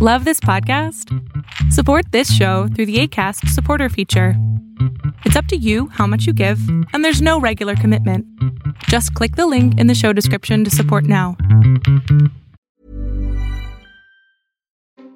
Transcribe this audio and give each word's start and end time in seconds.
Love 0.00 0.24
this 0.24 0.38
podcast? 0.38 1.12
Support 1.72 2.12
this 2.12 2.32
show 2.32 2.68
through 2.68 2.86
the 2.86 3.00
ACAST 3.02 3.48
supporter 3.48 3.88
feature. 3.88 4.34
It's 5.24 5.34
up 5.34 5.46
to 5.46 5.56
you 5.56 5.88
how 5.88 6.06
much 6.06 6.24
you 6.24 6.32
give, 6.32 6.60
and 6.92 7.04
there's 7.04 7.20
no 7.20 7.40
regular 7.40 7.74
commitment. 7.74 8.24
Just 8.84 9.12
click 9.14 9.34
the 9.34 9.48
link 9.48 9.76
in 9.80 9.88
the 9.88 9.96
show 9.96 10.12
description 10.12 10.62
to 10.62 10.70
support 10.70 11.02
now. 11.02 11.36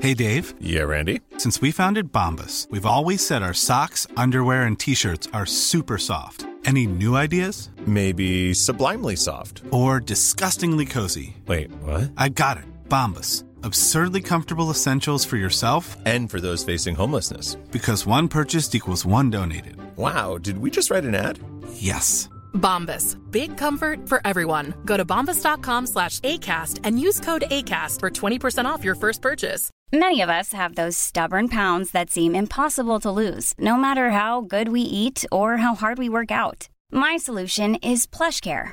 Hey, 0.00 0.14
Dave. 0.14 0.54
Yeah, 0.58 0.82
Randy. 0.82 1.20
Since 1.38 1.60
we 1.60 1.70
founded 1.70 2.10
Bombus, 2.10 2.66
we've 2.68 2.84
always 2.84 3.24
said 3.24 3.44
our 3.44 3.54
socks, 3.54 4.08
underwear, 4.16 4.64
and 4.64 4.76
t 4.76 4.96
shirts 4.96 5.28
are 5.32 5.46
super 5.46 5.98
soft. 5.98 6.46
Any 6.64 6.88
new 6.88 7.14
ideas? 7.14 7.70
Maybe 7.86 8.52
sublimely 8.54 9.14
soft. 9.14 9.62
Or 9.70 10.00
disgustingly 10.00 10.86
cozy? 10.86 11.36
Wait, 11.46 11.70
what? 11.82 12.10
I 12.16 12.28
got 12.28 12.56
it. 12.56 12.64
Bombus. 12.88 13.44
Absurdly 13.64 14.20
comfortable 14.20 14.70
essentials 14.70 15.24
for 15.24 15.36
yourself 15.38 15.96
And 16.04 16.30
for 16.30 16.38
those 16.38 16.62
facing 16.64 16.94
homelessness. 16.94 17.54
because 17.72 18.04
one 18.06 18.28
purchased 18.28 18.74
equals 18.74 19.06
one 19.06 19.30
donated. 19.30 19.76
Wow, 19.96 20.36
did 20.38 20.58
we 20.58 20.70
just 20.70 20.90
write 20.90 21.04
an 21.04 21.14
ad? 21.14 21.38
Yes. 21.72 22.28
Bombas. 22.52 23.16
Big 23.30 23.56
comfort 23.56 24.06
for 24.08 24.20
everyone. 24.26 24.74
Go 24.84 24.96
to 24.98 25.04
bombas.com 25.04 25.86
slash 25.86 26.20
ACAST 26.20 26.80
and 26.84 27.00
use 27.00 27.18
code 27.20 27.44
ACAST 27.50 28.00
for 28.00 28.10
20% 28.10 28.66
off 28.66 28.84
your 28.84 28.94
first 28.94 29.22
purchase. 29.22 29.70
Many 29.92 30.20
of 30.20 30.28
us 30.28 30.52
have 30.52 30.74
those 30.74 30.96
stubborn 30.98 31.48
pounds 31.48 31.90
that 31.92 32.10
seem 32.10 32.34
impossible 32.34 33.00
to 33.00 33.10
lose, 33.10 33.54
no 33.58 33.76
matter 33.76 34.10
how 34.10 34.42
good 34.42 34.68
we 34.68 34.82
eat 34.82 35.24
or 35.32 35.56
how 35.56 35.74
hard 35.74 35.98
we 35.98 36.08
work 36.10 36.30
out. 36.30 36.68
My 36.92 37.16
solution 37.16 37.76
is 37.76 38.06
PlushCare. 38.06 38.72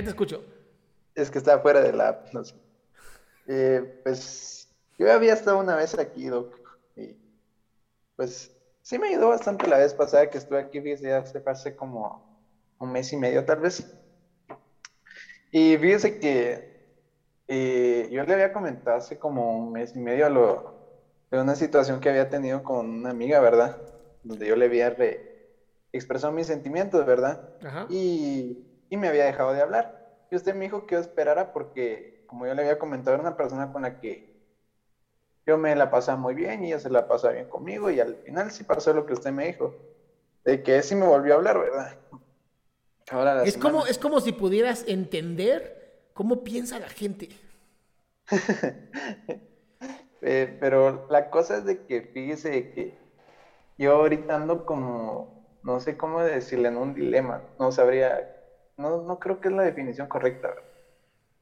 Ya 0.00 0.04
te 0.04 0.10
escucho. 0.10 0.42
Es 1.14 1.30
que 1.30 1.38
está 1.38 1.60
fuera 1.60 1.80
de 1.82 1.92
la 1.92 2.08
app, 2.08 2.24
no 2.32 2.42
sé. 2.42 2.54
Eh, 3.48 3.84
pues 4.02 4.66
yo 4.98 5.12
había 5.12 5.34
estado 5.34 5.58
una 5.58 5.76
vez 5.76 5.98
aquí, 5.98 6.26
Doc, 6.28 6.50
y 6.96 7.18
pues 8.16 8.50
sí 8.82 8.98
me 8.98 9.08
ayudó 9.08 9.28
bastante 9.28 9.66
la 9.66 9.78
vez 9.78 9.94
pasada 9.94 10.28
que 10.30 10.38
estuve 10.38 10.60
aquí, 10.60 10.80
fíjese, 10.80 11.08
ya 11.08 11.24
se 11.24 11.42
hace 11.44 11.74
como 11.74 12.22
un 12.78 12.92
mes 12.92 13.12
y 13.12 13.16
medio 13.16 13.44
tal 13.44 13.60
vez. 13.60 13.86
Y 15.50 15.76
fíjese 15.78 16.18
que 16.18 16.60
eh, 17.48 18.08
yo 18.10 18.24
le 18.24 18.34
había 18.34 18.52
comentado 18.52 18.96
hace 18.98 19.18
como 19.18 19.58
un 19.58 19.72
mes 19.72 19.94
y 19.94 19.98
medio 20.00 20.30
lo, 20.30 20.64
de 21.30 21.40
una 21.40 21.56
situación 21.56 22.00
que 22.00 22.10
había 22.10 22.28
tenido 22.28 22.62
con 22.62 22.88
una 22.88 23.10
amiga, 23.10 23.40
¿verdad? 23.40 23.76
Donde 24.22 24.46
yo 24.46 24.56
le 24.56 24.66
había 24.66 24.90
re- 24.90 25.22
expresado 25.92 26.32
mis 26.32 26.46
sentimientos, 26.48 27.04
¿verdad? 27.06 27.42
Ajá. 27.60 27.86
y, 27.90 28.56
y 28.90 28.96
me 28.96 29.08
había 29.08 29.24
dejado 29.24 29.52
de 29.52 29.62
hablar. 29.62 30.26
Y 30.30 30.36
usted 30.36 30.54
me 30.54 30.66
dijo 30.66 30.86
que 30.86 30.96
yo 30.96 31.00
esperara 31.00 31.52
porque, 31.52 32.24
como 32.26 32.46
yo 32.46 32.54
le 32.54 32.62
había 32.62 32.78
comentado, 32.78 33.14
era 33.14 33.22
una 33.22 33.36
persona 33.36 33.72
con 33.72 33.82
la 33.82 33.98
que 33.98 34.30
yo 35.46 35.56
me 35.56 35.74
la 35.74 35.90
pasaba 35.90 36.18
muy 36.18 36.34
bien 36.34 36.62
y 36.62 36.68
ella 36.68 36.78
se 36.78 36.90
la 36.90 37.08
pasaba 37.08 37.32
bien 37.32 37.48
conmigo 37.48 37.90
y 37.90 37.98
al 37.98 38.16
final 38.16 38.50
sí 38.50 38.64
pasó 38.64 38.92
lo 38.92 39.06
que 39.06 39.14
usted 39.14 39.32
me 39.32 39.46
dijo, 39.46 39.74
de 40.44 40.62
que 40.62 40.82
sí 40.82 40.94
me 40.94 41.06
volvió 41.06 41.34
a 41.34 41.36
hablar, 41.36 41.58
¿verdad? 41.58 41.98
Ahora 43.10 43.42
Es 43.44 43.56
como, 43.56 43.86
es 43.86 43.98
como 43.98 44.20
si 44.20 44.32
pudieras 44.32 44.84
entender 44.86 46.10
cómo 46.12 46.44
piensa 46.44 46.78
la 46.78 46.88
gente. 46.88 47.30
Eh, 50.22 50.58
pero 50.60 51.06
la 51.08 51.30
cosa 51.30 51.56
es 51.56 51.64
de 51.64 51.86
que 51.86 52.02
fíjese 52.02 52.72
que 52.72 52.98
yo 53.78 53.92
ahorita 53.92 54.34
ando 54.36 54.66
como, 54.66 55.58
no 55.62 55.80
sé 55.80 55.96
cómo 55.96 56.20
decirle, 56.20 56.68
en 56.68 56.76
un 56.76 56.94
dilema, 56.94 57.42
no 57.58 57.72
sabría, 57.72 58.39
no, 58.80 59.02
no 59.02 59.18
creo 59.18 59.40
que 59.40 59.48
es 59.48 59.54
la 59.54 59.62
definición 59.64 60.08
correcta, 60.08 60.54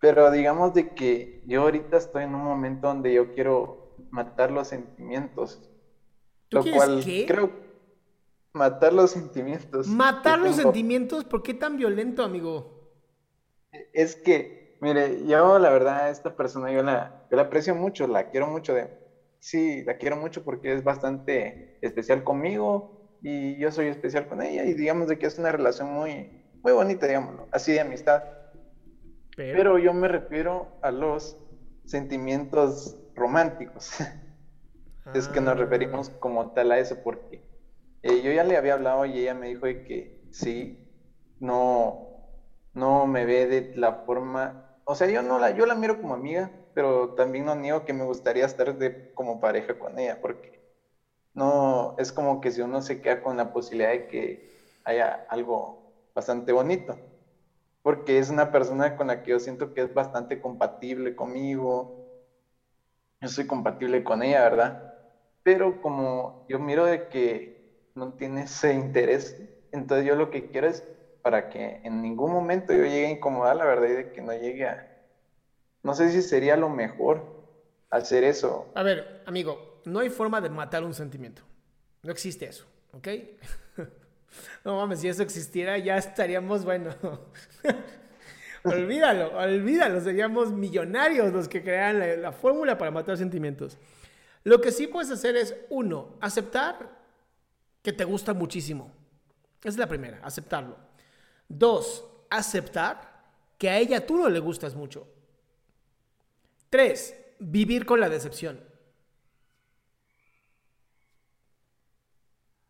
pero 0.00 0.30
digamos 0.30 0.72
de 0.74 0.94
que 0.94 1.30
yo 1.42 1.62
ahorita 1.62 1.96
estoy 1.98 2.24
en 2.24 2.34
un 2.34 2.44
momento 2.44 2.88
donde 2.88 3.12
yo 3.14 3.30
quiero 3.30 3.78
matar 4.10 4.50
los 4.50 4.68
sentimientos, 4.68 5.62
¿Tú 6.48 6.58
lo 6.58 6.60
quieres 6.60 6.88
cual 6.88 7.04
qué? 7.04 7.18
creo 7.26 7.52
matar 8.54 8.92
los 8.92 9.12
sentimientos 9.12 9.98
Matar 10.00 10.38
los 10.40 10.56
tengo. 10.56 10.56
sentimientos, 10.56 11.24
¿por 11.24 11.42
qué 11.42 11.54
tan 11.54 11.76
violento, 11.78 12.22
amigo? 12.22 12.66
Es 13.92 14.16
que, 14.16 14.48
mire, 14.80 15.24
yo 15.26 15.58
la 15.58 15.70
verdad, 15.70 16.10
esta 16.10 16.30
persona 16.30 16.72
yo 16.72 16.82
la, 16.82 17.12
yo 17.30 17.36
la 17.36 17.42
aprecio 17.42 17.74
mucho, 17.74 18.06
la 18.06 18.24
quiero 18.24 18.46
mucho 18.46 18.74
de, 18.74 18.90
sí, 19.38 19.82
la 19.84 19.94
quiero 19.94 20.16
mucho 20.16 20.42
porque 20.42 20.72
es 20.74 20.82
bastante 20.82 21.58
especial 21.80 22.22
conmigo 22.22 22.86
y 23.20 23.58
yo 23.58 23.70
soy 23.72 23.88
especial 23.88 24.26
con 24.26 24.42
ella 24.42 24.64
y 24.64 24.74
digamos 24.74 25.08
de 25.08 25.18
que 25.18 25.26
es 25.26 25.38
una 25.38 25.52
relación 25.52 25.88
muy, 25.88 26.30
muy 26.62 26.72
bonita, 26.72 27.06
digámoslo, 27.06 27.48
así 27.52 27.72
de 27.72 27.80
amistad. 27.80 28.24
Pero, 29.36 29.64
Pero 29.64 29.78
yo 29.78 29.92
me 29.94 30.08
refiero 30.08 30.72
a 30.80 30.90
los 30.90 31.38
sentimientos 31.84 32.96
románticos. 33.14 33.90
Es 35.12 35.28
que 35.28 35.40
nos 35.40 35.56
Ah. 35.56 35.58
referimos 35.58 36.10
como 36.18 36.48
tal 36.50 36.72
a 36.72 36.78
eso 36.78 37.00
porque 37.00 37.42
eh, 38.02 38.22
yo 38.22 38.32
ya 38.32 38.44
le 38.44 38.56
había 38.56 38.74
hablado 38.74 39.06
y 39.06 39.18
ella 39.20 39.34
me 39.34 39.48
dijo 39.48 39.66
de 39.66 39.82
que 39.82 40.12
sí, 40.30 40.78
no, 41.40 42.02
no 42.74 43.06
me 43.06 43.24
ve 43.26 43.46
de 43.46 43.70
la 43.74 43.94
forma, 43.94 44.58
o 44.84 44.94
sea, 44.96 45.08
yo 45.08 45.22
no 45.22 45.38
la, 45.38 45.50
yo 45.52 45.66
la 45.66 45.74
miro 45.76 45.98
como 46.00 46.14
amiga, 46.14 46.52
pero 46.74 47.10
también 47.14 47.46
no 47.46 47.56
niego 47.56 47.84
que 47.84 47.92
me 47.94 48.04
gustaría 48.04 48.46
estar 48.46 48.76
de, 48.76 48.98
como 49.14 49.40
pareja 49.40 49.74
con 49.78 49.98
ella 49.98 50.18
porque 50.20 50.50
no, 51.34 51.94
es 51.98 52.12
como 52.12 52.40
que 52.40 52.50
si 52.52 52.60
uno 52.62 52.82
se 52.82 53.00
queda 53.00 53.20
con 53.20 53.36
la 53.36 53.50
posibilidad 53.52 53.90
de 53.90 54.06
que 54.06 54.42
haya 54.84 55.24
algo 55.28 55.80
bastante 56.16 56.50
bonito, 56.50 56.98
porque 57.82 58.18
es 58.18 58.30
una 58.30 58.50
persona 58.50 58.96
con 58.96 59.08
la 59.08 59.22
que 59.22 59.32
yo 59.32 59.38
siento 59.38 59.74
que 59.74 59.82
es 59.82 59.92
bastante 59.92 60.40
compatible 60.40 61.14
conmigo, 61.14 61.94
yo 63.20 63.28
soy 63.28 63.46
compatible 63.46 64.02
con 64.02 64.22
ella, 64.22 64.42
¿verdad? 64.42 64.94
Pero 65.42 65.80
como 65.82 66.46
yo 66.48 66.58
miro 66.58 66.86
de 66.86 67.08
que 67.08 67.90
no 67.94 68.14
tiene 68.14 68.44
ese 68.44 68.72
interés, 68.72 69.36
entonces 69.72 70.06
yo 70.06 70.16
lo 70.16 70.30
que 70.30 70.50
quiero 70.50 70.68
es 70.68 70.82
para 71.20 71.50
que 71.50 71.82
en 71.84 72.00
ningún 72.00 72.32
momento 72.32 72.72
yo 72.72 72.84
llegue 72.84 73.08
a 73.08 73.10
incomodar, 73.10 73.56
la 73.56 73.66
verdad, 73.66 73.88
y 73.88 73.92
de 73.92 74.12
que 74.12 74.22
no 74.22 74.32
llegue 74.32 74.66
a... 74.66 74.90
No 75.82 75.94
sé 75.94 76.10
si 76.10 76.22
sería 76.22 76.56
lo 76.56 76.70
mejor 76.70 77.22
hacer 77.90 78.24
eso. 78.24 78.72
a 78.74 78.82
ver, 78.82 79.22
amigo, 79.26 79.82
no 79.84 80.00
hay 80.00 80.08
forma 80.08 80.40
de 80.40 80.48
matar 80.48 80.82
un 80.82 80.94
sentimiento. 80.94 81.42
No 82.02 82.10
existe 82.10 82.46
eso, 82.46 82.64
¿ok? 82.92 83.08
no 84.64 84.76
mames, 84.76 85.00
si 85.00 85.08
eso 85.08 85.22
existiera 85.22 85.78
ya 85.78 85.96
estaríamos, 85.96 86.64
bueno. 86.64 86.94
olvídalo, 88.64 89.36
olvídalo, 89.38 90.00
seríamos 90.00 90.52
millonarios 90.52 91.32
los 91.32 91.48
que 91.48 91.62
crean 91.62 91.98
la, 91.98 92.16
la 92.16 92.32
fórmula 92.32 92.76
para 92.76 92.90
matar 92.90 93.16
sentimientos. 93.16 93.78
Lo 94.44 94.60
que 94.60 94.72
sí 94.72 94.86
puedes 94.86 95.10
hacer 95.10 95.36
es, 95.36 95.56
uno, 95.70 96.16
aceptar 96.20 96.90
que 97.82 97.92
te 97.92 98.04
gusta 98.04 98.34
muchísimo. 98.34 98.92
Esa 99.60 99.68
es 99.70 99.76
la 99.78 99.88
primera, 99.88 100.20
aceptarlo. 100.22 100.76
Dos, 101.48 102.04
aceptar 102.30 103.24
que 103.58 103.70
a 103.70 103.78
ella 103.78 104.06
tú 104.06 104.16
no 104.16 104.28
le 104.28 104.38
gustas 104.38 104.74
mucho. 104.74 105.08
Tres, 106.70 107.14
vivir 107.38 107.86
con 107.86 108.00
la 108.00 108.08
decepción. 108.08 108.60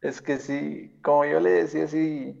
Es 0.00 0.20
que 0.22 0.38
sí, 0.38 0.92
como 1.02 1.24
yo 1.24 1.40
le 1.40 1.50
decía, 1.50 1.88
sí, 1.88 2.38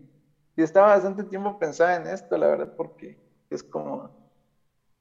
sí 0.56 0.62
estaba 0.62 0.88
bastante 0.94 1.24
tiempo 1.24 1.56
pensando 1.58 2.08
en 2.08 2.14
esto, 2.14 2.36
la 2.38 2.48
verdad, 2.48 2.70
porque 2.76 3.18
es 3.50 3.62
como, 3.64 4.12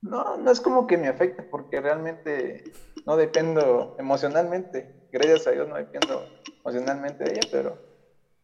no, 0.01 0.37
no 0.37 0.51
es 0.51 0.61
como 0.61 0.87
que 0.87 0.97
me 0.97 1.07
afecte, 1.09 1.43
porque 1.43 1.81
realmente 1.81 2.63
no 3.05 3.17
dependo 3.17 3.93
emocionalmente, 3.97 4.89
gracias 5.11 5.47
a 5.47 5.51
Dios 5.51 5.67
no 5.67 5.75
dependo 5.77 6.23
emocionalmente 6.63 7.23
de 7.25 7.31
ella, 7.33 7.41
pero 7.51 7.79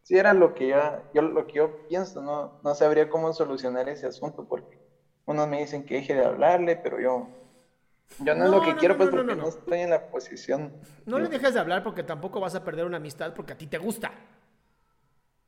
si 0.02 0.18
era 0.18 0.34
lo 0.34 0.54
que 0.54 0.68
yo, 0.68 0.78
yo 1.12 1.22
lo 1.22 1.46
que 1.46 1.58
yo 1.60 1.76
pienso, 1.88 2.22
no, 2.22 2.54
no 2.62 2.74
sabría 2.76 3.08
cómo 3.08 3.32
solucionar 3.34 3.88
ese 3.88 4.06
asunto, 4.08 4.46
porque 4.46 4.78
unos 5.26 5.48
me 5.48 5.60
dicen 5.60 5.84
que 5.84 5.96
deje 5.96 6.14
de 6.14 6.24
hablarle, 6.26 6.76
pero 6.76 7.00
yo, 7.00 7.30
yo 8.20 8.34
no, 8.34 8.44
es 8.44 8.50
lo 8.50 8.60
que 8.62 8.72
no, 8.72 8.78
quiero, 8.78 8.94
no, 8.94 8.98
pues, 8.98 9.10
porque 9.10 9.34
no, 9.34 9.48
estoy 9.48 9.80
en 9.80 9.90
la 9.90 10.06
posición. 10.08 10.72
No 11.06 11.18
le 11.18 11.28
dejes 11.28 11.54
de 11.54 11.60
hablar 11.60 11.82
porque 11.82 12.02
tampoco 12.02 12.40
vas 12.40 12.54
a 12.54 12.64
perder 12.64 12.84
una 12.84 12.98
amistad 12.98 13.34
porque 13.34 13.52
a 13.54 13.58
ti 13.58 13.66
te 13.66 13.78
gusta. 13.78 14.12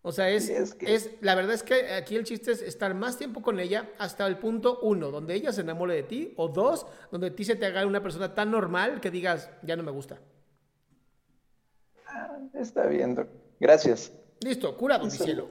O 0.03 0.13
sea, 0.13 0.31
es, 0.31 0.49
es 0.49 0.75
que- 0.75 0.95
es, 0.95 1.11
la 1.21 1.35
verdad 1.35 1.55
es 1.55 1.65
que 1.65 1.93
aquí 1.95 2.15
el 2.15 2.23
chiste 2.23 2.53
es 2.53 2.63
estar 2.63 2.95
más 2.95 3.19
tiempo 3.19 3.43
con 3.43 3.59
ella 3.59 3.91
hasta 3.99 4.25
el 4.27 4.39
punto 4.39 4.79
uno, 4.83 5.11
donde 5.11 5.35
ella 5.35 5.53
se 5.53 5.63
enamore 5.63 5.95
de 5.95 6.03
ti, 6.05 6.35
o 6.37 6.47
dos, 6.49 6.87
donde 7.11 7.27
a 7.29 7.35
ti 7.35 7.45
se 7.45 7.57
te 7.57 7.67
haga 7.67 7.85
una 7.85 8.03
persona 8.03 8.33
tan 8.33 8.53
normal 8.53 9.01
que 9.01 9.11
digas, 9.11 9.51
ya 9.63 9.75
no 9.75 9.83
me 9.83 9.91
gusta. 9.91 10.19
Está 12.55 12.87
bien. 12.87 13.29
Gracias. 13.59 14.13
Listo, 14.41 14.77
curado, 14.77 15.05
mi 15.05 15.09
Eso. 15.09 15.25
cielo. 15.25 15.51